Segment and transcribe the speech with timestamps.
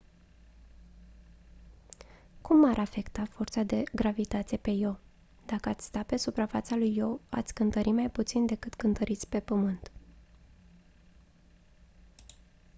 [2.41, 4.97] cum m-ar afecta forța de gravitație pe io
[5.45, 9.91] dacă ați sta pe suprafața lui io ați cântări mai puțin decât cântăriți pe pământ